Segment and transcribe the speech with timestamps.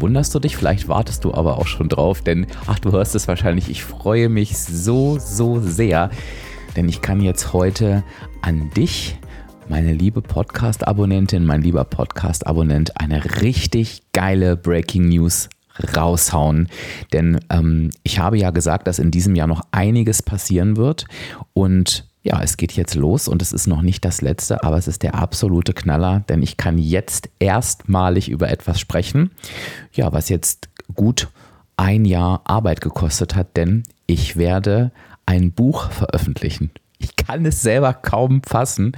[0.00, 3.28] wunderst du dich, vielleicht wartest du aber auch schon drauf, denn ach, du hörst es
[3.28, 6.10] wahrscheinlich, ich freue mich so, so sehr,
[6.76, 8.04] denn ich kann jetzt heute
[8.42, 9.16] an dich,
[9.68, 15.48] meine liebe Podcast-Abonnentin, mein lieber Podcast-Abonnent, eine richtig geile Breaking News
[15.96, 16.68] raushauen.
[17.12, 21.06] Denn ähm, ich habe ja gesagt, dass in diesem Jahr noch einiges passieren wird
[21.52, 24.88] und ja, es geht jetzt los und es ist noch nicht das letzte, aber es
[24.88, 29.30] ist der absolute Knaller, denn ich kann jetzt erstmalig über etwas sprechen,
[29.92, 31.28] ja, was jetzt gut
[31.76, 34.90] ein Jahr Arbeit gekostet hat, denn ich werde
[35.26, 36.70] ein Buch veröffentlichen.
[36.98, 38.92] Ich kann es selber kaum fassen,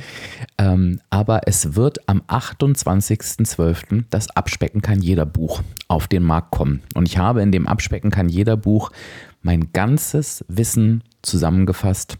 [0.59, 4.05] ähm, aber es wird am 28.12.
[4.11, 6.83] das Abspecken kann jeder Buch auf den Markt kommen.
[6.95, 8.93] Und ich habe in dem Abspecken kann jeder Buch
[9.43, 12.19] mein ganzes Wissen zusammengefasst,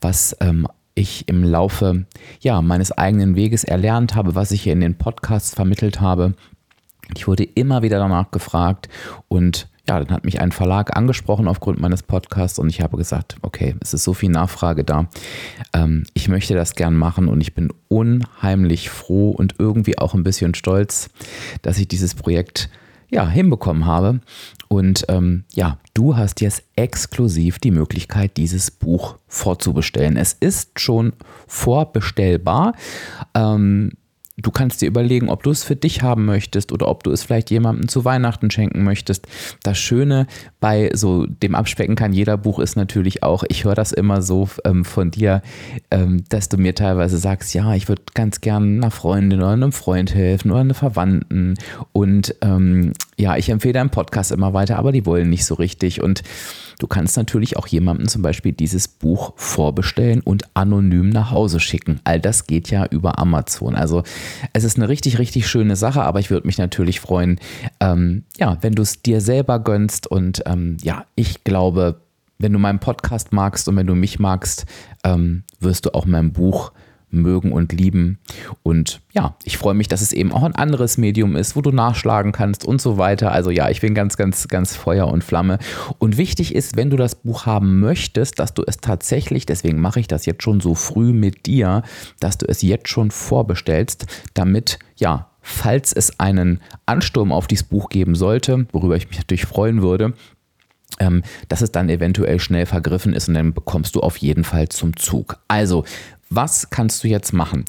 [0.00, 2.06] was ähm, ich im Laufe
[2.40, 6.34] ja, meines eigenen Weges erlernt habe, was ich hier in den Podcasts vermittelt habe.
[7.14, 8.88] Ich wurde immer wieder danach gefragt
[9.28, 13.36] und ja, dann hat mich ein Verlag angesprochen aufgrund meines Podcasts und ich habe gesagt,
[13.42, 15.08] okay, es ist so viel Nachfrage da.
[15.72, 20.24] Ähm, ich möchte das gern machen und ich bin unheimlich froh und irgendwie auch ein
[20.24, 21.10] bisschen stolz,
[21.62, 22.68] dass ich dieses Projekt
[23.16, 24.20] ja, hinbekommen habe.
[24.68, 30.18] Und ähm, ja, du hast jetzt exklusiv die Möglichkeit, dieses Buch vorzubestellen.
[30.18, 31.14] Es ist schon
[31.46, 32.74] vorbestellbar.
[33.34, 33.92] Ähm,
[34.38, 37.22] Du kannst dir überlegen, ob du es für dich haben möchtest oder ob du es
[37.22, 39.26] vielleicht jemandem zu Weihnachten schenken möchtest.
[39.62, 40.26] Das Schöne
[40.60, 44.46] bei so dem Abspecken kann jeder Buch ist natürlich auch, ich höre das immer so
[44.66, 45.40] ähm, von dir,
[45.90, 49.72] ähm, dass du mir teilweise sagst, ja, ich würde ganz gern einer Freundin oder einem
[49.72, 51.54] Freund helfen oder einer Verwandten.
[51.92, 56.02] Und ähm, ja, ich empfehle deinen Podcast immer weiter, aber die wollen nicht so richtig.
[56.02, 56.22] Und
[56.78, 62.00] Du kannst natürlich auch jemandem zum Beispiel dieses Buch vorbestellen und anonym nach Hause schicken.
[62.04, 63.74] All das geht ja über Amazon.
[63.74, 64.02] Also
[64.52, 67.40] es ist eine richtig, richtig schöne Sache, aber ich würde mich natürlich freuen,
[67.80, 70.06] ähm, ja, wenn du es dir selber gönnst.
[70.06, 72.02] Und ähm, ja, ich glaube,
[72.38, 74.66] wenn du meinen Podcast magst und wenn du mich magst,
[75.02, 76.72] ähm, wirst du auch mein Buch
[77.10, 78.18] mögen und lieben.
[78.62, 81.70] Und ja, ich freue mich, dass es eben auch ein anderes Medium ist, wo du
[81.70, 83.32] nachschlagen kannst und so weiter.
[83.32, 85.58] Also ja, ich bin ganz, ganz, ganz Feuer und Flamme.
[85.98, 90.00] Und wichtig ist, wenn du das Buch haben möchtest, dass du es tatsächlich, deswegen mache
[90.00, 91.82] ich das jetzt schon so früh mit dir,
[92.20, 97.88] dass du es jetzt schon vorbestellst, damit ja, falls es einen Ansturm auf dieses Buch
[97.88, 100.14] geben sollte, worüber ich mich natürlich freuen würde,
[100.98, 104.68] ähm, dass es dann eventuell schnell vergriffen ist und dann bekommst du auf jeden Fall
[104.68, 105.38] zum Zug.
[105.48, 105.84] Also,
[106.36, 107.64] was kannst du jetzt machen?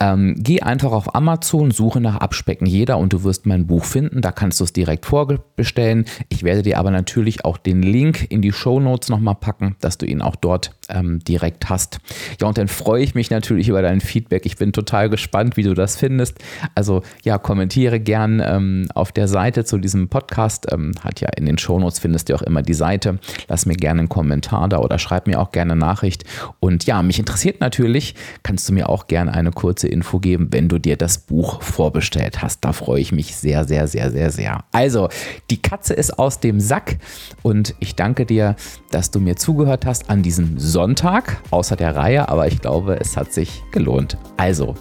[0.00, 4.22] Ähm, geh einfach auf Amazon, suche nach Abspecken jeder und du wirst mein Buch finden.
[4.22, 6.06] Da kannst du es direkt vorbestellen.
[6.28, 9.98] Ich werde dir aber natürlich auch den Link in die Show Notes nochmal packen, dass
[9.98, 11.98] du ihn auch dort ähm, direkt hast.
[12.40, 14.46] Ja, und dann freue ich mich natürlich über dein Feedback.
[14.46, 16.38] Ich bin total gespannt, wie du das findest.
[16.74, 20.66] Also ja, kommentiere gern ähm, auf der Seite zu diesem Podcast.
[20.72, 23.18] Ähm, hat ja in den Show Notes findest du auch immer die Seite.
[23.48, 26.24] Lass mir gerne einen Kommentar da oder schreib mir auch gerne eine Nachricht.
[26.60, 28.11] Und ja, mich interessiert natürlich,
[28.42, 32.42] kannst du mir auch gerne eine kurze Info geben, wenn du dir das Buch vorbestellt
[32.42, 32.64] hast.
[32.64, 34.64] Da freue ich mich sehr, sehr, sehr, sehr, sehr.
[34.72, 35.08] Also,
[35.50, 36.98] die Katze ist aus dem Sack
[37.42, 38.56] und ich danke dir,
[38.90, 43.16] dass du mir zugehört hast an diesem Sonntag, außer der Reihe, aber ich glaube, es
[43.16, 44.16] hat sich gelohnt.
[44.36, 44.76] Also,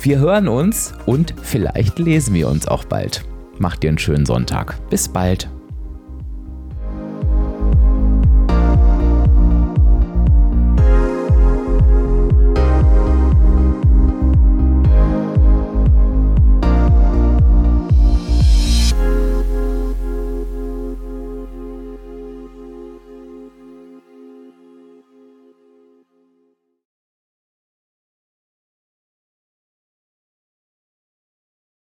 [0.00, 3.24] wir hören uns und vielleicht lesen wir uns auch bald.
[3.58, 4.78] Mach dir einen schönen Sonntag.
[4.88, 5.50] Bis bald.